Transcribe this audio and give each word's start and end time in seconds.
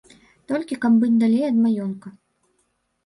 Толькі 0.51 0.77
каб 0.85 0.95
быць 1.03 1.11
далей 1.25 1.43
ад 1.53 1.61
маёнтка. 1.67 2.17